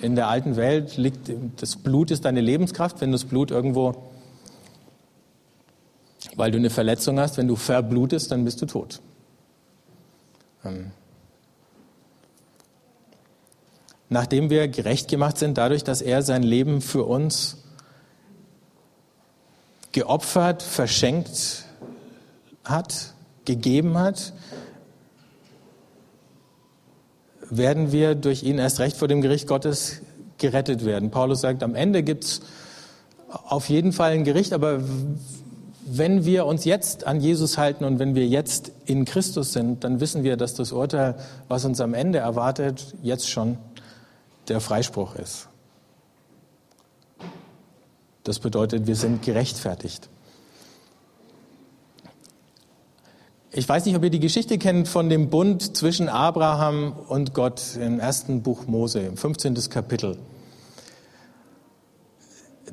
[0.00, 3.00] In der alten Welt liegt, das Blut ist deine Lebenskraft.
[3.00, 4.04] Wenn das Blut irgendwo,
[6.36, 9.00] weil du eine Verletzung hast, wenn du verblutest, dann bist du tot.
[10.64, 10.92] Ähm,
[14.08, 17.63] nachdem wir gerecht gemacht sind, dadurch, dass er sein Leben für uns
[19.94, 21.64] geopfert, verschenkt
[22.64, 24.32] hat, gegeben hat,
[27.48, 30.00] werden wir durch ihn erst recht vor dem Gericht Gottes
[30.38, 31.10] gerettet werden.
[31.10, 32.40] Paulus sagt, am Ende gibt es
[33.28, 34.80] auf jeden Fall ein Gericht, aber
[35.86, 40.00] wenn wir uns jetzt an Jesus halten und wenn wir jetzt in Christus sind, dann
[40.00, 41.14] wissen wir, dass das Urteil,
[41.46, 43.58] was uns am Ende erwartet, jetzt schon
[44.48, 45.48] der Freispruch ist.
[48.24, 50.08] Das bedeutet, wir sind gerechtfertigt.
[53.52, 57.76] Ich weiß nicht, ob ihr die Geschichte kennt von dem Bund zwischen Abraham und Gott
[57.76, 59.54] im ersten Buch Mose, im 15.
[59.70, 60.16] Kapitel.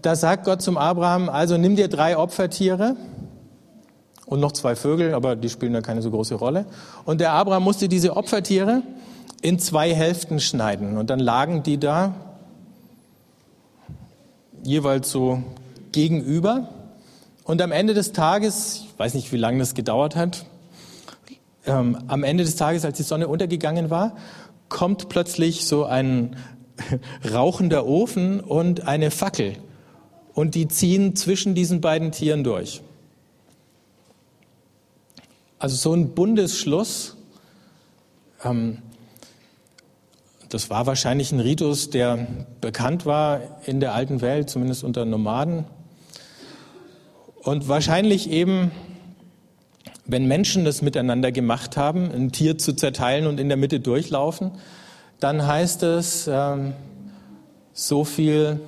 [0.02, 2.96] Da sagt Gott zum Abraham, also nimm dir drei Opfertiere
[4.26, 6.66] und noch zwei Vögel, aber die spielen da keine so große Rolle.
[7.06, 8.82] Und der Abraham musste diese Opfertiere
[9.42, 12.31] in zwei Hälften schneiden und dann lagen die da
[14.64, 15.44] jeweils so
[15.92, 16.70] gegenüber.
[17.44, 20.46] Und am Ende des Tages, ich weiß nicht, wie lange das gedauert hat,
[21.66, 24.16] ähm, am Ende des Tages, als die Sonne untergegangen war,
[24.70, 26.36] kommt plötzlich so ein
[27.34, 29.58] rauchender Ofen und eine Fackel.
[30.34, 32.82] Und die ziehen zwischen diesen beiden Tieren durch.
[35.60, 37.18] Also so ein Bundesschluss,
[38.44, 38.80] ähm,
[40.52, 42.28] das war wahrscheinlich ein Ritus, der
[42.62, 45.66] bekannt war in der alten Welt, zumindest unter Nomaden.
[47.42, 48.72] Und wahrscheinlich eben
[50.06, 54.52] wenn Menschen das miteinander gemacht haben, ein Tier zu zerteilen und in der Mitte durchlaufen,
[55.20, 56.74] dann heißt es ähm,
[57.74, 58.60] so viel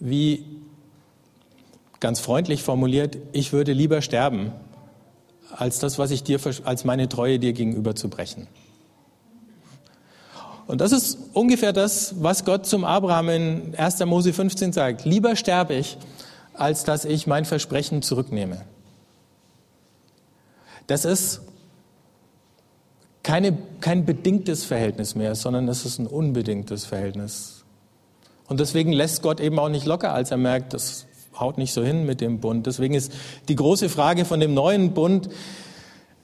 [0.00, 0.44] wie
[2.00, 4.52] ganz freundlich formuliert, ich würde lieber sterben,
[5.54, 8.46] als das, was ich dir, als meine Treue dir gegenüber zu brechen.
[10.70, 14.04] Und das ist ungefähr das, was Gott zum Abraham in 1.
[14.06, 15.04] Mose 15 sagt.
[15.04, 15.98] Lieber sterbe ich,
[16.54, 18.62] als dass ich mein Versprechen zurücknehme.
[20.86, 21.40] Das ist
[23.24, 27.64] keine, kein bedingtes Verhältnis mehr, sondern es ist ein unbedingtes Verhältnis.
[28.46, 31.06] Und deswegen lässt Gott eben auch nicht locker, als er merkt, das
[31.36, 32.68] haut nicht so hin mit dem Bund.
[32.68, 33.12] Deswegen ist
[33.48, 35.30] die große Frage von dem neuen Bund,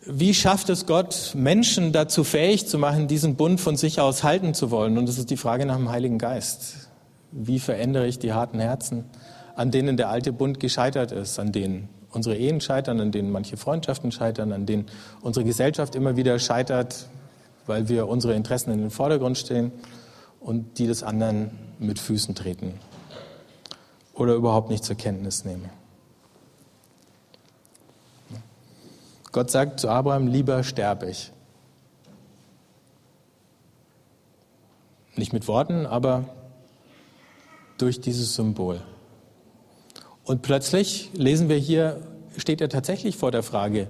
[0.09, 4.55] wie schafft es Gott, Menschen dazu fähig zu machen, diesen Bund von sich aus halten
[4.55, 4.99] zu wollen?
[4.99, 6.89] Und das ist die Frage nach dem Heiligen Geist.
[7.33, 9.05] Wie verändere ich die harten Herzen,
[9.57, 13.57] an denen der alte Bund gescheitert ist, an denen unsere Ehen scheitern, an denen manche
[13.57, 14.87] Freundschaften scheitern, an denen
[15.23, 17.09] unsere Gesellschaft immer wieder scheitert,
[17.67, 19.73] weil wir unsere Interessen in den Vordergrund stellen
[20.41, 22.75] und die des anderen mit Füßen treten
[24.15, 25.69] oder überhaupt nicht zur Kenntnis nehmen.
[29.37, 31.31] Gott sagt zu Abraham, lieber sterbe ich.
[35.15, 36.25] Nicht mit Worten, aber
[37.77, 38.81] durch dieses Symbol.
[40.25, 42.01] Und plötzlich lesen wir hier,
[42.39, 43.89] steht er tatsächlich vor der Frage,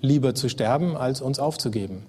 [0.00, 2.04] lieber zu sterben, als uns aufzugeben.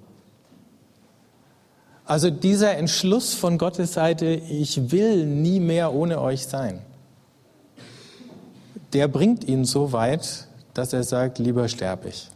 [2.04, 6.82] Also dieser Entschluss von Gottes Seite, ich will nie mehr ohne euch sein,
[8.94, 12.32] der bringt ihn so weit, dass er sagt, lieber sterbe ich.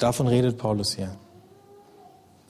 [0.00, 1.10] Davon redet Paulus hier.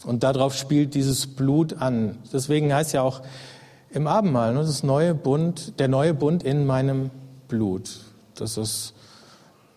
[0.04, 2.18] Und darauf spielt dieses Blut an.
[2.32, 3.22] Deswegen heißt ja auch
[3.90, 7.10] im Abendmahl, ne, das neue Bund, der neue Bund in meinem
[7.48, 7.98] Blut.
[8.36, 8.94] Das ist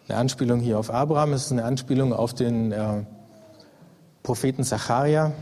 [0.07, 3.03] eine Anspielung hier auf Abraham, es ist eine Anspielung auf den äh,
[4.21, 5.33] Propheten Zacharia.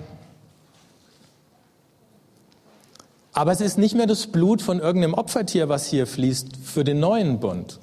[3.33, 6.99] Aber es ist nicht mehr das Blut von irgendeinem Opfertier, was hier fließt für den
[7.01, 7.79] neuen Bund.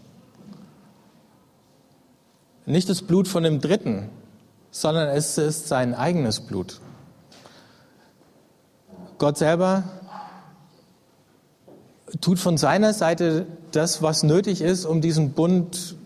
[2.65, 4.11] Nicht das Blut von dem Dritten,
[4.71, 6.81] sondern es ist sein eigenes Blut.
[9.19, 9.85] Gott selber
[12.21, 15.97] tut von seiner Seite das, was nötig ist, um diesen Bund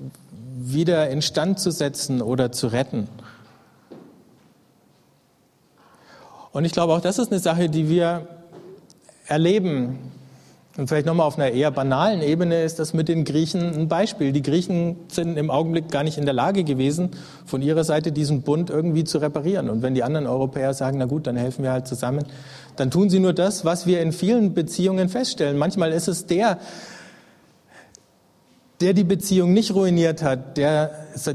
[0.57, 3.09] wieder instand zu setzen oder zu retten.
[6.53, 8.29] Und ich glaube, auch das ist eine Sache, die wir
[9.27, 10.12] erleben.
[10.79, 14.33] Und vielleicht nochmal auf einer eher banalen Ebene ist das mit den Griechen ein Beispiel.
[14.33, 17.11] Die Griechen sind im Augenblick gar nicht in der Lage gewesen,
[17.45, 19.69] von ihrer Seite diesen Bund irgendwie zu reparieren.
[19.69, 22.25] Und wenn die anderen Europäer sagen, na gut, dann helfen wir halt zusammen,
[22.77, 25.59] dann tun sie nur das, was wir in vielen Beziehungen feststellen.
[25.59, 26.59] Manchmal ist es der,
[28.81, 30.91] der die Beziehung nicht ruiniert hat, der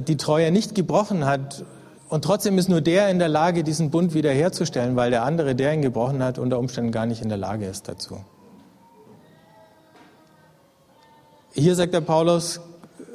[0.07, 1.63] die Treue nicht gebrochen hat.
[2.09, 5.73] Und trotzdem ist nur der in der Lage, diesen Bund wiederherzustellen, weil der andere, der
[5.73, 8.17] ihn gebrochen hat, unter Umständen gar nicht in der Lage ist dazu.
[11.59, 12.59] Hier sagt der Paulus,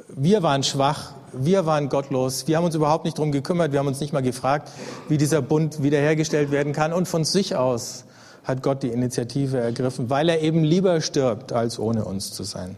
[0.09, 3.87] wir waren schwach, wir waren gottlos, wir haben uns überhaupt nicht darum gekümmert, wir haben
[3.87, 4.69] uns nicht mal gefragt,
[5.07, 6.91] wie dieser Bund wiederhergestellt werden kann.
[6.91, 8.03] Und von sich aus
[8.43, 12.75] hat Gott die Initiative ergriffen, weil er eben lieber stirbt, als ohne uns zu sein.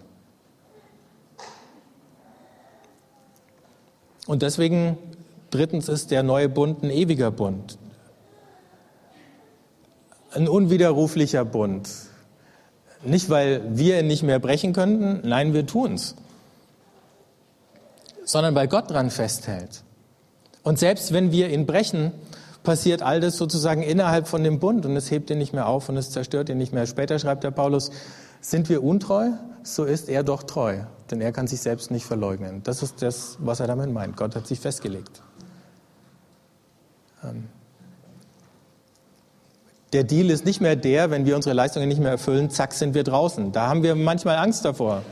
[4.27, 4.99] Und deswegen,
[5.49, 7.79] drittens, ist der neue Bund ein ewiger Bund.
[10.29, 11.89] Ein unwiderruflicher Bund.
[13.05, 16.15] Nicht, weil wir ihn nicht mehr brechen könnten, nein, wir tun's.
[18.23, 19.83] Sondern weil Gott dran festhält.
[20.63, 22.11] Und selbst wenn wir ihn brechen,
[22.63, 25.89] passiert all das sozusagen innerhalb von dem Bund und es hebt ihn nicht mehr auf
[25.89, 26.87] und es zerstört ihn nicht mehr.
[26.87, 27.91] Später schreibt der Paulus,
[28.41, 29.29] sind wir untreu,
[29.63, 30.79] so ist er doch treu
[31.11, 32.63] denn er kann sich selbst nicht verleugnen.
[32.63, 34.17] Das ist das, was er damit meint.
[34.17, 35.21] Gott hat sich festgelegt.
[37.23, 37.49] Ähm,
[39.93, 42.93] der Deal ist nicht mehr der, wenn wir unsere Leistungen nicht mehr erfüllen, zack, sind
[42.93, 43.51] wir draußen.
[43.51, 45.03] Da haben wir manchmal Angst davor.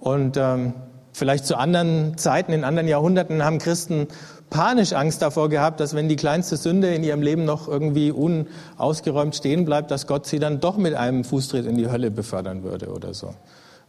[0.00, 0.74] Und ähm,
[1.12, 4.08] vielleicht zu anderen Zeiten, in anderen Jahrhunderten haben Christen
[4.50, 9.36] panisch Angst davor gehabt, dass wenn die kleinste Sünde in ihrem Leben noch irgendwie unausgeräumt
[9.36, 12.88] stehen bleibt, dass Gott sie dann doch mit einem Fußtritt in die Hölle befördern würde
[12.88, 13.34] oder so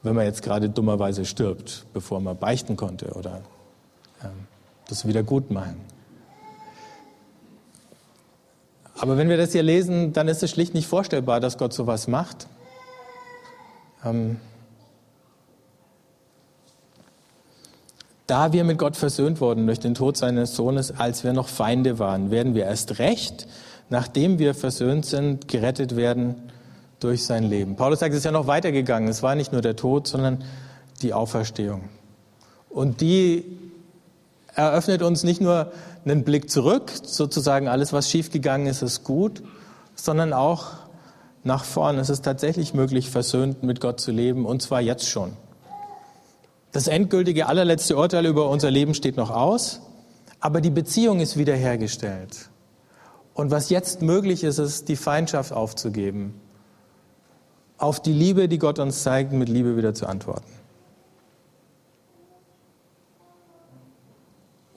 [0.04, 3.42] wenn man jetzt gerade dummerweise stirbt, bevor man beichten konnte oder
[4.24, 4.48] ähm,
[4.88, 5.82] das wieder gut machen.
[9.02, 12.08] Aber wenn wir das hier lesen, dann ist es schlicht nicht vorstellbar, dass Gott sowas
[12.10, 12.48] macht.
[14.04, 14.38] Ähm,
[18.28, 21.98] da wir mit Gott versöhnt wurden durch den Tod seines Sohnes, als wir noch Feinde
[21.98, 23.48] waren, werden wir erst recht,
[23.90, 26.36] nachdem wir versöhnt sind, gerettet werden
[27.00, 27.78] durch sein Leben.
[27.78, 29.08] Paulus sagt, es ist ja noch weitergegangen.
[29.08, 30.44] Es war nicht nur der Tod, sondern
[31.02, 31.88] die Auferstehung.
[32.70, 33.46] Und die
[34.60, 35.72] eröffnet uns nicht nur
[36.06, 39.42] einen Blick zurück, sozusagen alles, was schiefgegangen ist, ist gut,
[39.96, 40.68] sondern auch
[41.44, 41.98] nach vorn.
[41.98, 45.34] Es ist tatsächlich möglich, versöhnt mit Gott zu leben, und zwar jetzt schon.
[46.72, 49.82] Das endgültige, allerletzte Urteil über unser Leben steht noch aus,
[50.40, 52.50] aber die Beziehung ist wiederhergestellt.
[53.34, 56.40] Und was jetzt möglich ist, ist, die Feindschaft aufzugeben,
[57.78, 60.59] auf die Liebe, die Gott uns zeigt, mit Liebe wieder zu antworten.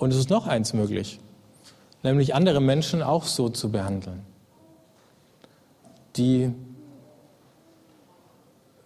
[0.02, 1.20] Und es ist noch eins möglich,
[2.02, 4.22] nämlich andere Menschen auch so zu behandeln,
[6.16, 6.52] die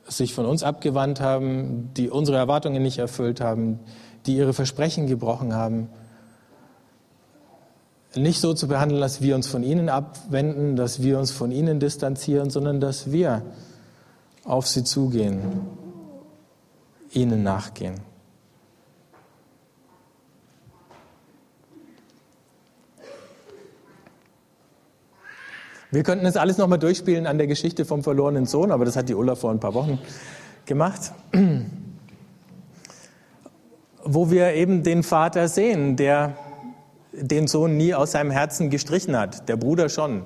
[0.06, 3.80] sich von uns abgewandt haben, die unsere Erwartungen nicht erfüllt haben,
[4.26, 5.88] die ihre Versprechen gebrochen haben,
[8.14, 11.80] nicht so zu behandeln, dass wir uns von ihnen abwenden, dass wir uns von ihnen
[11.80, 13.40] distanzieren, sondern dass wir
[14.44, 15.62] auf sie zugehen,
[17.10, 18.15] ihnen nachgehen.
[25.90, 29.08] Wir könnten das alles nochmal durchspielen an der Geschichte vom verlorenen Sohn, aber das hat
[29.08, 29.98] die Ulla vor ein paar Wochen
[30.64, 31.12] gemacht.
[34.04, 36.36] Wo wir eben den Vater sehen, der
[37.12, 39.48] den Sohn nie aus seinem Herzen gestrichen hat.
[39.48, 40.22] Der Bruder schon,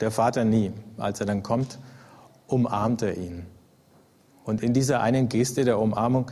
[0.00, 0.72] der Vater nie.
[0.96, 1.78] Als er dann kommt,
[2.46, 3.46] umarmt er ihn.
[4.44, 6.30] Und in dieser einen Geste der Umarmung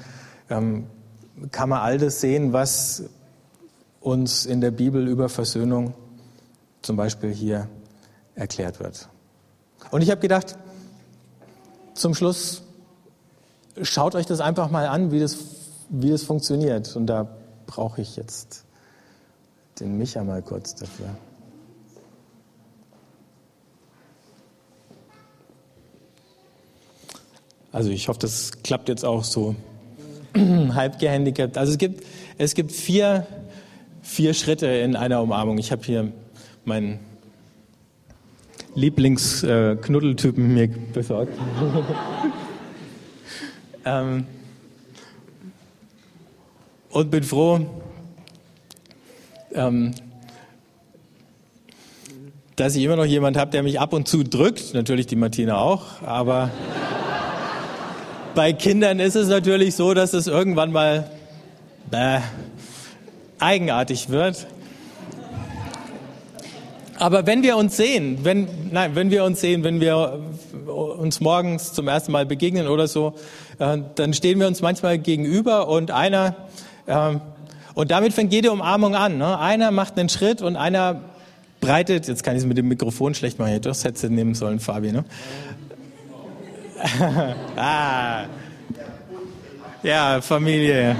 [0.51, 0.87] ähm,
[1.53, 3.05] kann man all das sehen, was
[4.01, 5.94] uns in der Bibel über Versöhnung
[6.83, 7.68] zum Beispiel hier
[8.38, 9.09] erklärt wird.
[9.90, 10.57] Und ich habe gedacht,
[11.94, 12.62] zum Schluss
[13.83, 15.37] schaut euch das einfach mal an, wie das,
[15.88, 16.94] wie das funktioniert.
[16.96, 17.29] Und da
[17.66, 18.64] brauche ich jetzt
[19.81, 21.09] den Micha mal kurz dafür.
[27.70, 29.55] Also ich hoffe, das klappt jetzt auch so
[30.35, 31.59] halb gehandicapt.
[31.59, 32.05] Also es gibt,
[32.38, 33.27] es gibt vier,
[34.03, 35.59] vier Schritte in einer Umarmung.
[35.59, 36.12] Ich habe hier
[36.64, 36.98] meinen
[38.74, 41.33] Lieblingsknuddeltypen mir besorgt.
[43.85, 44.26] ähm,
[46.90, 47.61] und bin froh,
[49.52, 49.94] ähm,
[52.57, 54.74] dass ich immer noch jemand habe, der mich ab und zu drückt.
[54.74, 56.50] Natürlich die Martina auch, aber
[58.35, 61.11] bei Kindern ist es natürlich so, dass es irgendwann mal
[61.90, 62.20] äh,
[63.38, 64.46] eigenartig wird.
[66.98, 70.20] Aber wenn wir uns sehen, wenn, nein, wenn wir uns sehen, wenn wir
[70.66, 73.14] uns morgens zum ersten Mal begegnen oder so,
[73.61, 76.34] äh, dann stehen wir uns manchmal gegenüber und einer,
[76.87, 77.14] äh,
[77.74, 79.16] und damit fängt jede Umarmung an.
[79.16, 79.38] Ne?
[79.38, 81.02] Einer macht einen Schritt und einer
[81.61, 84.58] breitet, jetzt kann ich es mit dem Mikrofon schlecht machen, das hättest du nehmen sollen,
[84.58, 85.04] Fabi, ne?
[87.56, 88.24] ah.
[89.82, 90.96] Ja, Familie.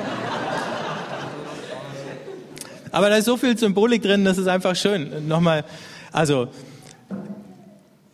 [2.91, 5.29] Aber da ist so viel Symbolik drin, das ist einfach schön.
[5.29, 5.65] Nochmal,
[6.13, 6.49] also,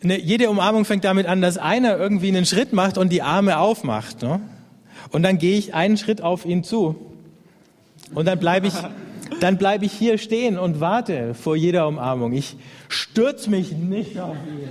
[0.03, 3.59] ne, jede Umarmung fängt damit an, dass einer irgendwie einen Schritt macht und die Arme
[3.59, 4.23] aufmacht.
[4.23, 4.41] Ne?
[5.11, 6.97] Und dann gehe ich einen Schritt auf ihn zu.
[8.15, 8.75] Und dann bleibe ich,
[9.41, 12.33] dann bleibe ich hier stehen und warte vor jeder Umarmung.
[12.33, 12.57] Ich
[12.89, 14.69] stürze mich nicht auf ihn,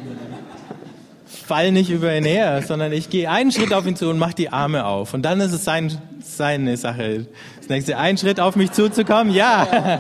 [1.26, 4.36] fall nicht über ihn her, sondern ich gehe einen Schritt auf ihn zu und mache
[4.36, 5.14] die Arme auf.
[5.14, 7.28] Und dann ist es sein, seine Sache.
[7.58, 10.00] Das nächste, einen Schritt auf mich zuzukommen, ja.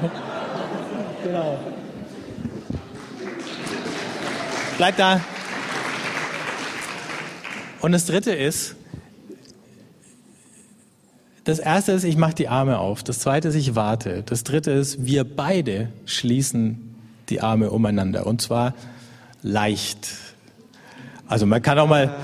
[4.77, 5.21] Bleib da.
[7.81, 8.75] Und das dritte ist,
[11.43, 13.03] das erste ist, ich mache die Arme auf.
[13.03, 14.23] Das zweite ist, ich warte.
[14.23, 16.95] Das dritte ist, wir beide schließen
[17.29, 18.25] die Arme umeinander.
[18.25, 18.73] Und zwar
[19.41, 20.07] leicht.
[21.27, 22.15] Also man kann auch mal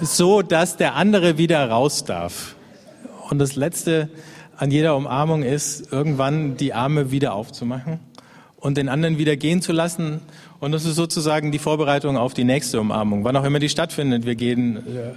[0.00, 2.54] so, dass der andere wieder raus darf.
[3.28, 4.08] Und das letzte
[4.56, 8.00] an jeder Umarmung ist, irgendwann die Arme wieder aufzumachen
[8.56, 10.20] und den anderen wieder gehen zu lassen.
[10.60, 14.26] Und das ist sozusagen die Vorbereitung auf die nächste Umarmung, wann auch immer die stattfindet.
[14.26, 15.12] Wir gehen äh,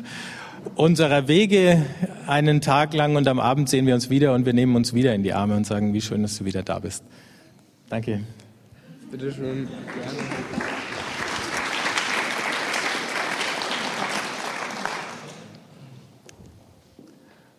[0.75, 1.84] unserer Wege
[2.27, 5.15] einen Tag lang und am Abend sehen wir uns wieder und wir nehmen uns wieder
[5.15, 7.04] in die Arme und sagen, wie schön, dass du wieder da bist.
[7.89, 8.21] Danke.
[9.10, 9.67] Bitte schön.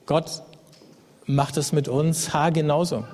[0.06, 0.42] Gott
[1.26, 3.04] macht es mit uns haargenauso.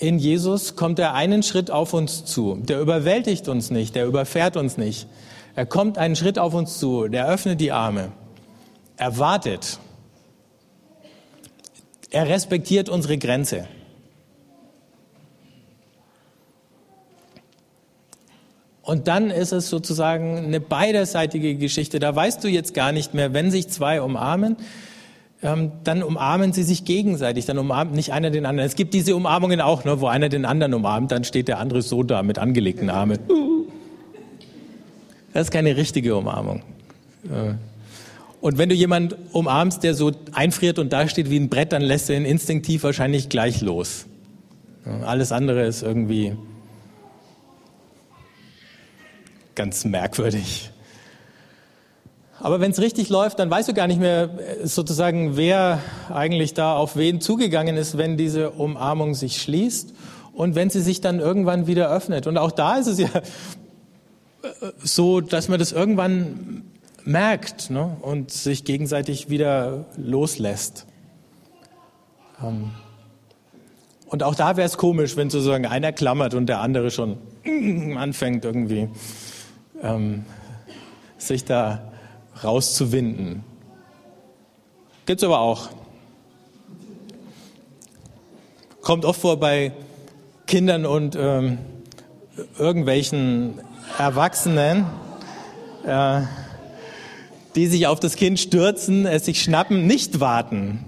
[0.00, 2.56] In Jesus kommt er einen Schritt auf uns zu.
[2.56, 5.06] Der überwältigt uns nicht, der überfährt uns nicht.
[5.54, 8.10] Er kommt einen Schritt auf uns zu, der öffnet die Arme.
[8.96, 9.78] Er wartet.
[12.10, 13.68] Er respektiert unsere Grenze.
[18.80, 21.98] Und dann ist es sozusagen eine beiderseitige Geschichte.
[21.98, 24.56] Da weißt du jetzt gar nicht mehr, wenn sich zwei umarmen,
[25.42, 28.66] dann umarmen sie sich gegenseitig, dann umarmt nicht einer den anderen.
[28.66, 31.80] Es gibt diese Umarmungen auch, ne, wo einer den anderen umarmt, dann steht der andere
[31.80, 33.18] so da mit angelegten Armen.
[35.32, 36.62] Das ist keine richtige Umarmung.
[38.40, 41.82] Und wenn du jemanden umarmst, der so einfriert und da steht wie ein Brett, dann
[41.82, 44.06] lässt du ihn instinktiv wahrscheinlich gleich los.
[45.04, 46.36] Alles andere ist irgendwie
[49.54, 50.70] ganz merkwürdig.
[52.40, 54.30] Aber wenn es richtig läuft, dann weißt du gar nicht mehr
[54.62, 55.80] äh, sozusagen, wer
[56.12, 59.92] eigentlich da auf wen zugegangen ist, wenn diese Umarmung sich schließt
[60.32, 62.26] und wenn sie sich dann irgendwann wieder öffnet.
[62.26, 63.08] Und auch da ist es ja
[64.82, 66.62] so, dass man das irgendwann
[67.04, 67.96] merkt ne?
[68.00, 70.86] und sich gegenseitig wieder loslässt.
[72.42, 72.70] Ähm,
[74.06, 77.18] und auch da wäre es komisch, wenn sozusagen einer klammert und der andere schon
[77.96, 78.88] anfängt irgendwie
[79.82, 80.24] ähm,
[81.18, 81.89] sich da
[82.42, 83.44] rauszuwinden.
[85.06, 85.70] Gibt's aber auch.
[88.82, 89.72] Kommt oft vor bei
[90.46, 91.58] Kindern und ähm,
[92.58, 93.60] irgendwelchen
[93.98, 94.86] Erwachsenen,
[95.84, 96.22] äh,
[97.54, 100.84] die sich auf das Kind stürzen, es sich schnappen, nicht warten,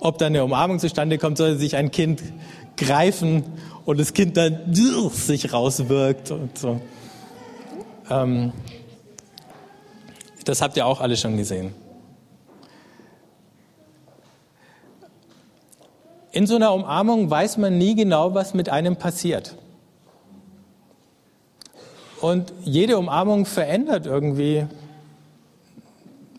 [0.00, 2.22] ob da eine Umarmung zustande kommt, sondern sich ein Kind
[2.76, 3.44] greifen
[3.84, 6.80] und das Kind dann sich rauswirkt und so.
[8.10, 8.52] Ähm,
[10.48, 11.74] das habt ihr auch alle schon gesehen.
[16.32, 19.56] In so einer Umarmung weiß man nie genau, was mit einem passiert.
[22.22, 24.66] Und jede Umarmung verändert irgendwie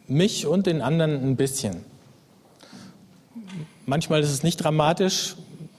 [0.08, 1.86] mich und den anderen ein bisschen.
[3.86, 5.36] Manchmal ist es nicht dramatisch,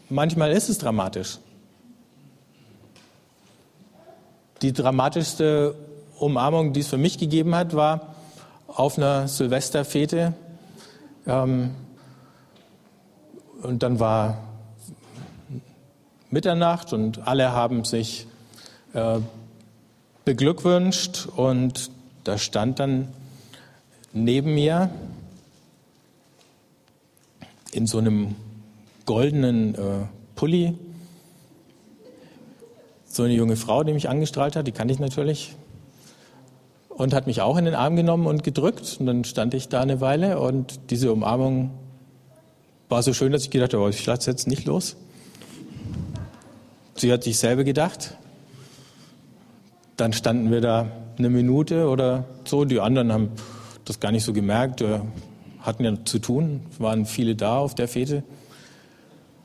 [0.09, 1.39] manchmal ist es dramatisch.
[4.63, 5.75] Die dramatischste
[6.19, 8.10] Umarmung, die es für mich gegeben hat, war
[8.75, 10.35] auf einer Silvesterfete.
[11.27, 11.71] Ähm,
[13.63, 14.39] und dann war
[16.31, 18.27] Mitternacht und alle haben sich
[18.95, 19.19] äh,
[20.25, 21.91] beglückwünscht und
[22.25, 23.09] da stand dann
[24.13, 24.91] neben mir
[27.73, 28.35] in so einem
[29.07, 29.79] goldenen äh,
[30.37, 30.77] Pulli
[33.07, 35.57] so eine junge Frau, die mich angestrahlt hat, die kannte ich natürlich.
[37.01, 38.99] Und hat mich auch in den Arm genommen und gedrückt.
[39.01, 41.71] Und dann stand ich da eine Weile und diese Umarmung
[42.91, 44.97] war so schön, dass ich gedacht habe, oh, ich lasse jetzt nicht los.
[46.97, 48.19] Sie hat sich selber gedacht.
[49.97, 52.67] Dann standen wir da eine Minute oder so.
[52.67, 53.31] Die anderen haben
[53.87, 54.85] das gar nicht so gemerkt,
[55.61, 58.25] hatten ja zu tun, waren viele da auf der Fete.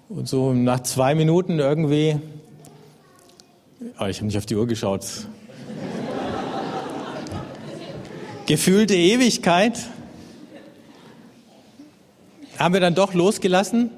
[0.09, 2.19] Und so nach zwei Minuten irgendwie,
[3.97, 5.05] oh, ich habe nicht auf die Uhr geschaut,
[8.45, 9.79] gefühlte Ewigkeit,
[12.57, 13.89] haben wir dann doch losgelassen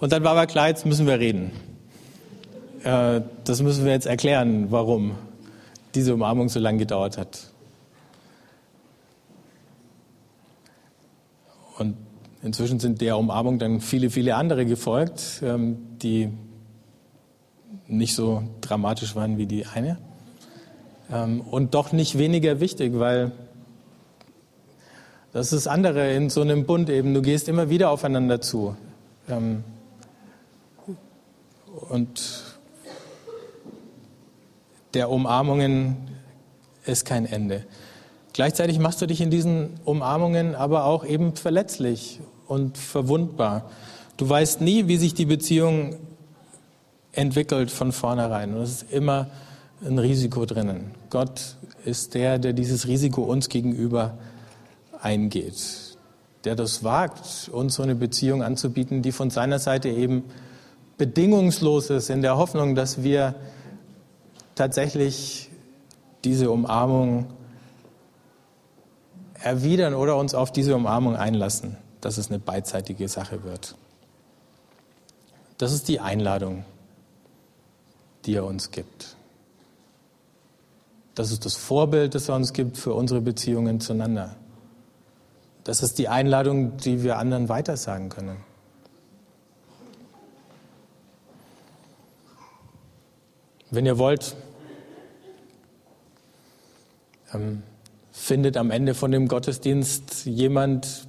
[0.00, 1.50] und dann war aber klar, jetzt müssen wir reden.
[2.82, 5.12] Äh, das müssen wir jetzt erklären, warum
[5.94, 7.50] diese Umarmung so lange gedauert hat.
[11.78, 11.96] Und
[12.42, 16.30] inzwischen sind der Umarmung dann viele, viele andere gefolgt, ähm, die
[17.88, 19.98] nicht so dramatisch waren wie die eine.
[21.12, 23.32] Ähm, und doch nicht weniger wichtig, weil
[25.36, 27.12] das ist das andere in so einem Bund eben.
[27.12, 28.74] Du gehst immer wieder aufeinander zu.
[29.28, 29.64] Ähm,
[31.90, 32.42] und
[34.94, 35.98] der Umarmungen
[36.86, 37.66] ist kein Ende.
[38.32, 43.70] Gleichzeitig machst du dich in diesen Umarmungen aber auch eben verletzlich und verwundbar.
[44.16, 45.96] Du weißt nie, wie sich die Beziehung
[47.12, 48.54] entwickelt von vornherein.
[48.54, 49.26] Und es ist immer
[49.84, 50.92] ein Risiko drinnen.
[51.10, 54.16] Gott ist der, der dieses Risiko uns gegenüber
[55.06, 55.96] eingeht,
[56.44, 60.24] der das wagt, uns so eine Beziehung anzubieten, die von seiner Seite eben
[60.98, 63.36] bedingungslos ist, in der Hoffnung, dass wir
[64.56, 65.50] tatsächlich
[66.24, 67.26] diese Umarmung
[69.40, 73.76] erwidern oder uns auf diese Umarmung einlassen, dass es eine beidseitige Sache wird.
[75.58, 76.64] Das ist die Einladung,
[78.24, 79.16] die er uns gibt.
[81.14, 84.36] Das ist das Vorbild, das er uns gibt für unsere Beziehungen zueinander.
[85.66, 88.36] Das ist die Einladung, die wir anderen weitersagen können.
[93.72, 94.36] Wenn ihr wollt,
[97.34, 97.64] ähm,
[98.12, 101.08] findet am Ende von dem Gottesdienst jemand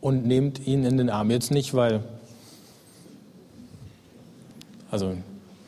[0.00, 1.30] und nehmt ihn in den Arm.
[1.30, 2.02] Jetzt nicht, weil,
[4.90, 5.18] also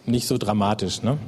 [0.07, 1.19] nicht so dramatisch, ne?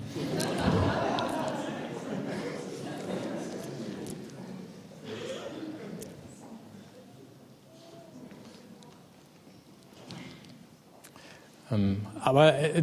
[12.20, 12.82] Aber äh,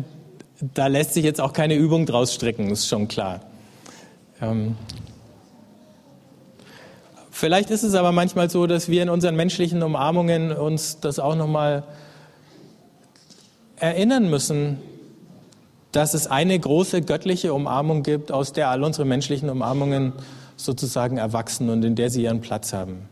[0.73, 3.41] da lässt sich jetzt auch keine Übung draus stricken, ist schon klar.
[4.41, 4.75] Ähm,
[7.31, 11.35] vielleicht ist es aber manchmal so, dass wir in unseren menschlichen Umarmungen uns das auch
[11.35, 11.83] nochmal
[13.77, 14.77] erinnern müssen,
[15.91, 20.13] dass es eine große göttliche Umarmung gibt, aus der all unsere menschlichen Umarmungen
[20.55, 23.09] sozusagen erwachsen und in der sie ihren Platz haben.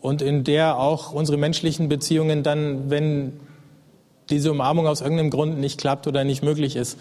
[0.00, 3.32] Und in der auch unsere menschlichen Beziehungen dann, wenn
[4.30, 6.98] diese Umarmung aus irgendeinem Grund nicht klappt oder nicht möglich ist,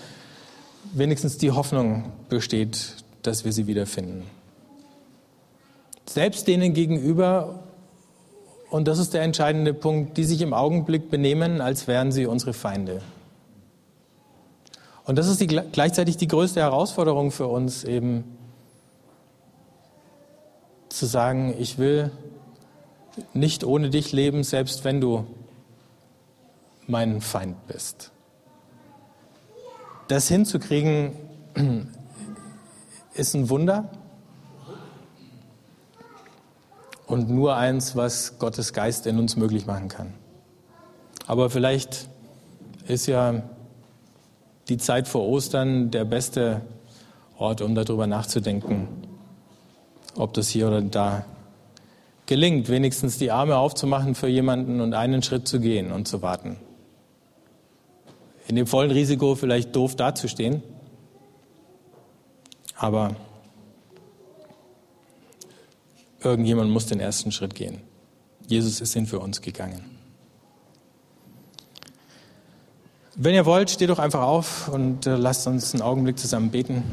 [0.93, 4.23] wenigstens die Hoffnung besteht, dass wir sie wiederfinden.
[6.05, 7.63] Selbst denen gegenüber,
[8.69, 12.53] und das ist der entscheidende Punkt, die sich im Augenblick benehmen, als wären sie unsere
[12.53, 13.01] Feinde.
[15.05, 18.23] Und das ist die, gleichzeitig die größte Herausforderung für uns, eben
[20.89, 22.11] zu sagen, ich will
[23.33, 25.25] nicht ohne dich leben, selbst wenn du
[26.87, 28.11] mein Feind bist.
[30.07, 31.11] Das hinzukriegen
[33.13, 33.89] ist ein Wunder
[37.05, 40.13] und nur eins, was Gottes Geist in uns möglich machen kann.
[41.25, 42.07] Aber vielleicht
[42.87, 43.43] ist ja
[44.69, 46.61] die Zeit vor Ostern der beste
[47.37, 48.87] Ort, um darüber nachzudenken,
[50.15, 51.25] ob das hier oder da
[52.25, 56.57] gelingt, wenigstens die Arme aufzumachen für jemanden und einen Schritt zu gehen und zu warten
[58.47, 60.63] in dem vollen Risiko vielleicht doof dazustehen.
[62.75, 63.15] Aber
[66.21, 67.81] irgendjemand muss den ersten Schritt gehen.
[68.47, 69.97] Jesus ist ihn für uns gegangen.
[73.15, 76.83] Wenn ihr wollt, steht doch einfach auf und äh, lasst uns einen Augenblick zusammen beten.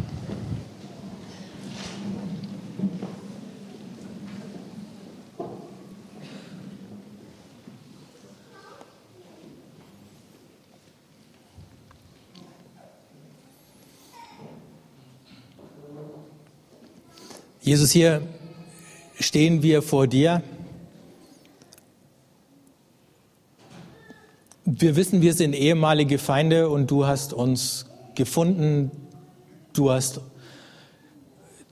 [17.65, 18.21] Jesus, hier
[19.19, 20.43] stehen wir vor dir.
[24.67, 28.91] Wir wissen, wir sind ehemalige Feinde und du hast uns gefunden.
[29.73, 30.21] Du hast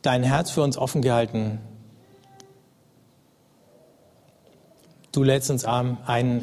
[0.01, 1.59] dein Herz für uns offen gehalten.
[5.13, 6.41] Du lädst uns ein,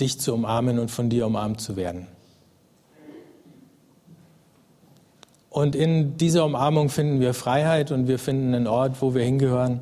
[0.00, 2.08] dich zu umarmen und von dir umarmt zu werden.
[5.54, 9.78] Und in dieser Umarmung finden wir Freiheit und wir finden einen Ort, wo wir hingehören.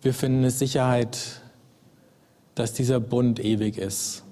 [0.00, 1.40] Wir finden eine Sicherheit,
[2.54, 4.22] dass dieser Bund ewig ist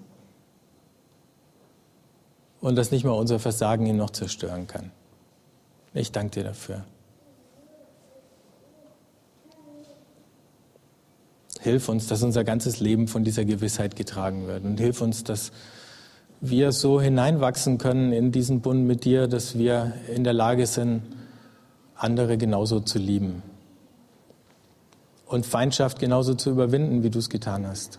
[2.60, 4.92] und dass nicht mal unser Versagen ihn noch zerstören kann.
[5.92, 6.84] Ich danke dir dafür.
[11.58, 15.50] Hilf uns, dass unser ganzes Leben von dieser Gewissheit getragen wird und hilf uns, dass
[16.42, 21.02] wir so hineinwachsen können in diesen Bund mit dir, dass wir in der Lage sind,
[21.94, 23.42] andere genauso zu lieben
[25.32, 27.98] und Feindschaft genauso zu überwinden, wie du es getan hast.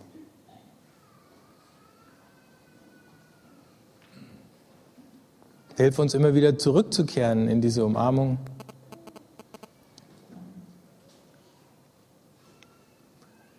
[5.76, 8.38] Hilf uns immer wieder zurückzukehren in diese Umarmung.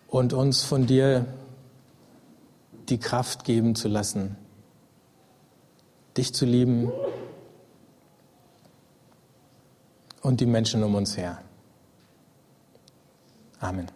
[0.07, 1.25] Und uns von dir
[2.87, 4.37] die Kraft geben zu lassen,
[6.17, 6.91] dich zu lieben
[10.21, 11.41] und die Menschen um uns her.
[13.59, 13.94] Amen.